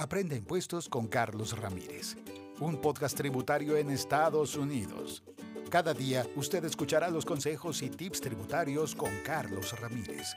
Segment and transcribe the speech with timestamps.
[0.00, 2.16] Aprenda impuestos con Carlos Ramírez,
[2.58, 5.22] un podcast tributario en Estados Unidos.
[5.68, 10.36] Cada día usted escuchará los consejos y tips tributarios con Carlos Ramírez.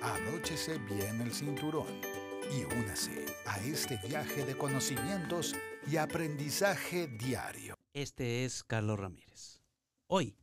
[0.00, 1.88] Abróchese bien el cinturón
[2.56, 5.54] y únase a este viaje de conocimientos
[5.86, 7.76] y aprendizaje diario.
[7.92, 9.60] Este es Carlos Ramírez.
[10.06, 10.38] Hoy,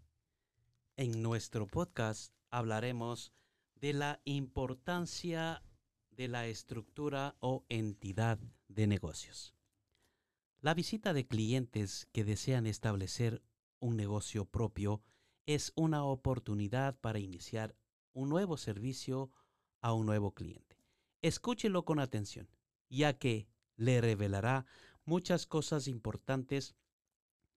[0.96, 3.34] en nuestro podcast, hablaremos
[3.74, 5.64] de la importancia
[6.12, 8.38] de la estructura o entidad
[8.70, 9.54] de negocios.
[10.62, 13.43] La visita de clientes que desean establecer
[13.80, 15.02] un negocio propio
[15.46, 17.76] es una oportunidad para iniciar
[18.14, 19.32] un nuevo servicio
[19.82, 20.78] a un nuevo cliente.
[21.21, 22.50] Escúchelo con atención,
[22.90, 24.66] ya que le revelará
[25.06, 26.76] muchas cosas importantes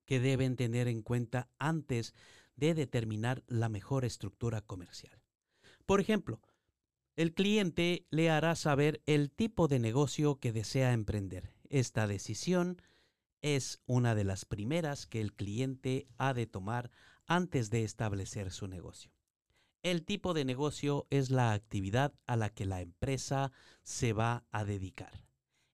[0.04, 2.14] que deben tener en cuenta antes
[2.56, 5.22] de determinar la mejor estructura comercial.
[5.86, 6.40] Por ejemplo,
[7.16, 11.52] el cliente le hará saber el tipo de negocio que desea emprender.
[11.68, 12.80] Esta decisión
[13.42, 16.90] es una de las primeras que el cliente ha de tomar
[17.26, 19.12] antes de establecer su negocio.
[19.82, 23.50] El tipo de negocio es la actividad a la que la empresa
[23.82, 25.26] se va a dedicar.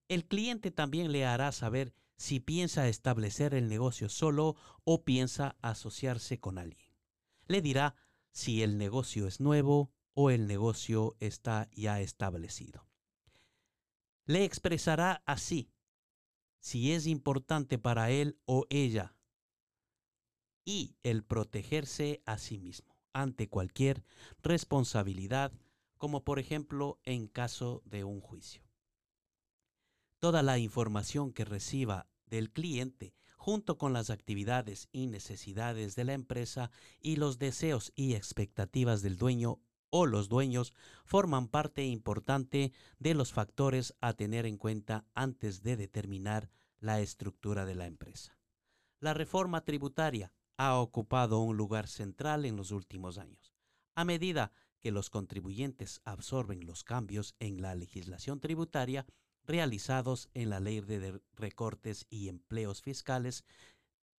[0.07, 6.39] El cliente también le hará saber si piensa establecer el negocio solo o piensa asociarse
[6.39, 6.89] con alguien.
[7.45, 7.95] Le dirá
[8.31, 12.85] si el negocio es nuevo o el negocio está ya establecido.
[14.25, 15.71] Le expresará así
[16.59, 19.15] si es importante para él o ella
[20.65, 24.03] y el protegerse a sí mismo ante cualquier
[24.43, 25.53] responsabilidad,
[25.97, 28.67] como por ejemplo en caso de un juicio.
[30.19, 36.11] Toda la información que reciba del cliente junto con las actividades y necesidades de la
[36.11, 40.73] empresa y los deseos y expectativas del dueño o los dueños
[41.05, 47.65] forman parte importante de los factores a tener en cuenta antes de determinar la estructura
[47.65, 48.37] de la empresa.
[48.99, 53.53] La reforma tributaria ha ocupado un lugar central en los últimos años.
[53.95, 59.05] A medida que los contribuyentes absorben los cambios en la legislación tributaria
[59.43, 63.45] realizados en la Ley de Recortes y Empleos Fiscales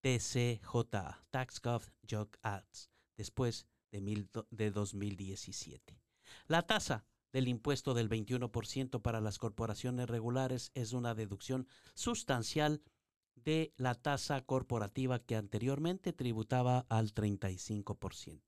[0.01, 6.01] TCJA, Tax Gov Job Acts, después de, 2017.
[6.47, 12.83] La tasa del impuesto del 21% para las corporaciones regulares es una deducción sustancial
[13.35, 18.41] de la tasa corporativa que anteriormente tributaba al 35%.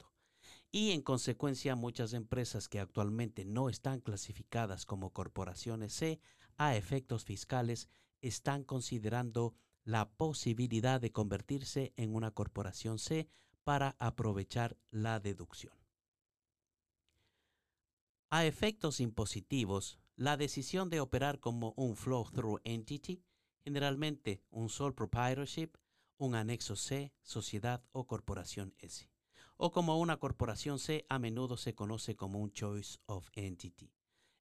[0.71, 6.21] Y en consecuencia muchas empresas que actualmente no están clasificadas como corporaciones C
[6.57, 7.89] a efectos fiscales
[8.21, 9.55] están considerando
[9.85, 13.29] la posibilidad de convertirse en una corporación C
[13.65, 15.75] para aprovechar la deducción.
[18.31, 23.23] A efectos impositivos, la decisión de operar como un flow-through entity,
[23.65, 25.73] generalmente un sole proprietorship,
[26.17, 29.11] un anexo C, sociedad o corporación S,
[29.57, 33.93] o como una corporación C a menudo se conoce como un choice of entity.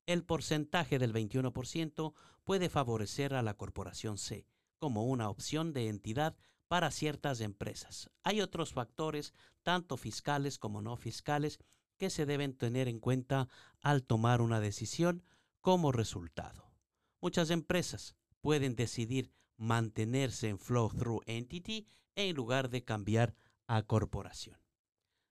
[0.05, 6.35] El porcentaje del 21% puede favorecer a la corporación C como una opción de entidad
[6.71, 8.09] para ciertas empresas.
[8.23, 11.59] Hay otros factores, tanto fiscales como no fiscales,
[11.97, 13.49] que se deben tener en cuenta
[13.81, 15.21] al tomar una decisión
[15.59, 16.71] como resultado.
[17.19, 23.35] Muchas empresas pueden decidir mantenerse en Flow Through Entity en lugar de cambiar
[23.67, 24.57] a corporación.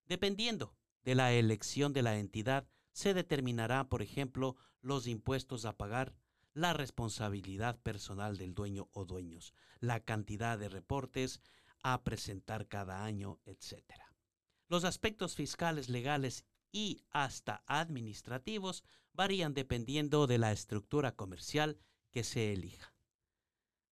[0.04, 6.14] Dependiendo de la elección de la entidad, se determinará, por ejemplo, los impuestos a pagar,
[6.54, 11.40] la responsabilidad personal del dueño o dueños, la cantidad de reportes
[11.82, 13.84] a presentar cada año, etc.
[14.68, 21.78] Los aspectos fiscales, legales y hasta administrativos varían dependiendo de la estructura comercial
[22.10, 22.94] que se elija.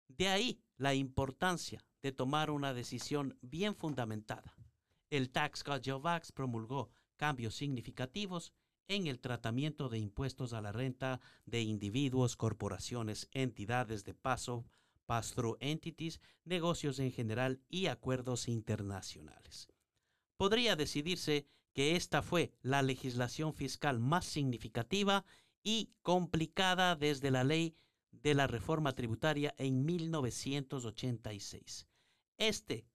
[0.08, 4.56] De ahí la importancia de tomar una decisión bien fundamentada.
[5.10, 8.54] El Tax Code of promulgó cambios significativos
[8.88, 14.66] en el tratamiento de impuestos a la renta de individuos, corporaciones, entidades de paso,
[15.06, 19.68] pass-through entities, negocios en general y acuerdos internacionales.
[20.38, 25.26] Podría decidirse que esta fue la legislación fiscal más significativa
[25.64, 27.76] y complicada desde la ley
[28.12, 31.88] de la reforma tributaria en 1986.
[32.38, 32.86] Este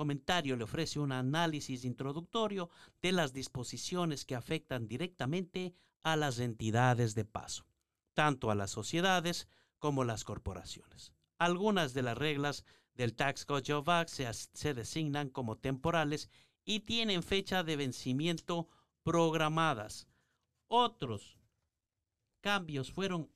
[0.00, 2.70] comentario le ofrece un análisis introductorio
[3.02, 7.66] de las disposiciones que afectan directamente a las entidades de paso,
[8.14, 9.46] tanto a las sociedades
[9.78, 11.12] como las corporaciones.
[11.36, 12.64] Algunas de las reglas
[12.94, 16.30] del Tax Code of Act se, se designan como temporales
[16.64, 18.70] y tienen fecha de vencimiento
[19.02, 20.08] programadas.
[20.66, 21.38] Otros
[22.40, 23.30] cambios fueron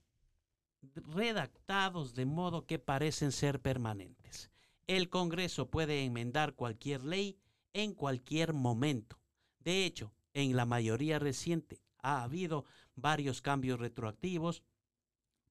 [0.94, 4.53] redactados de modo que parecen ser permanentes.
[4.86, 7.38] El Congreso puede enmendar cualquier ley
[7.72, 9.20] en cualquier momento.
[9.58, 12.64] De hecho, en la mayoría reciente ha habido
[12.94, 14.62] varios cambios retroactivos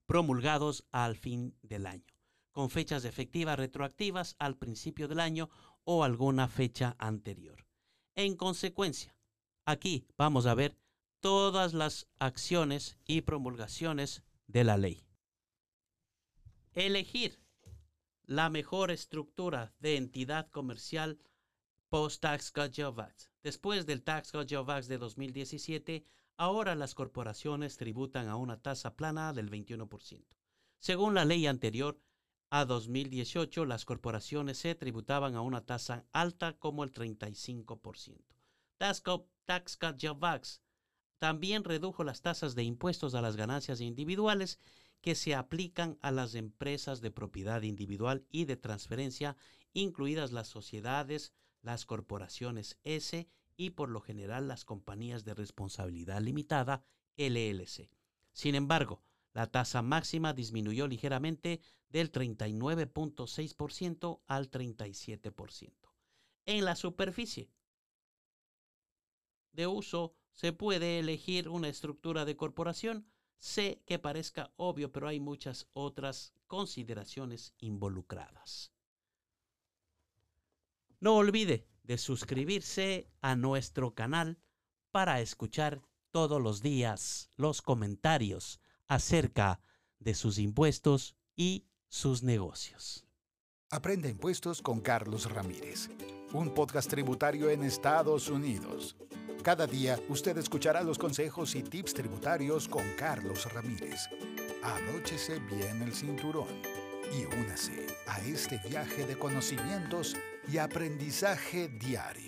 [0.05, 2.13] promulgados al fin del año,
[2.51, 5.49] con fechas efectivas retroactivas al principio del año
[5.83, 7.65] o alguna fecha anterior.
[8.15, 9.15] En consecuencia,
[9.65, 10.77] aquí vamos a ver
[11.19, 15.07] todas las acciones y promulgaciones de la ley.
[16.73, 17.42] Elegir
[18.25, 21.19] la mejor estructura de entidad comercial
[21.89, 22.77] post-Tax Cut
[23.43, 26.05] Después del Tax Cut de 2017,
[26.37, 30.25] ahora las corporaciones tributan a una tasa plana del 21%.
[30.79, 31.99] Según la ley anterior,
[32.49, 38.23] a 2018 las corporaciones se tributaban a una tasa alta como el 35%.
[38.77, 39.77] Tax Cut, Tax
[41.19, 44.59] también redujo las tasas de impuestos a las ganancias individuales
[45.03, 49.35] que se aplican a las empresas de propiedad individual y de transferencia,
[49.73, 53.27] incluidas las sociedades, las corporaciones S
[53.57, 56.85] y por lo general las compañías de responsabilidad limitada
[57.17, 57.89] LLC.
[58.31, 59.03] Sin embargo,
[59.33, 61.59] la tasa máxima disminuyó ligeramente
[61.89, 65.73] del 39.6% al 37%.
[66.45, 67.51] En la superficie
[69.51, 73.05] de uso se puede elegir una estructura de corporación
[73.43, 78.71] Sé que parezca obvio, pero hay muchas otras consideraciones involucradas.
[81.01, 84.39] No olvide de suscribirse a nuestro canal
[84.91, 85.81] para escuchar
[86.11, 89.59] todos los días los comentarios acerca
[89.99, 93.05] de sus impuestos y sus negocios.
[93.69, 95.89] Aprende impuestos con Carlos Ramírez,
[96.31, 98.95] un podcast tributario en Estados Unidos.
[99.43, 104.07] Cada día usted escuchará los consejos y tips tributarios con Carlos Ramírez.
[104.63, 106.47] Abróchese bien el cinturón
[107.11, 110.15] y únase a este viaje de conocimientos
[110.49, 112.23] y aprendizaje diario.